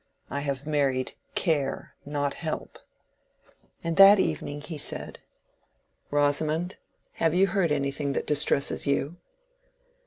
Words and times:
I 0.31 0.39
have 0.39 0.65
married 0.65 1.13
care, 1.35 1.93
not 2.07 2.33
help." 2.33 2.79
And 3.83 3.97
that 3.97 4.17
evening 4.17 4.61
he 4.61 4.79
said— 4.79 5.19
"Rosamond, 6.09 6.77
have 7.17 7.35
you 7.35 7.45
heard 7.45 7.71
anything 7.71 8.13
that 8.13 8.25
distresses 8.25 8.87
you?" 8.87 9.17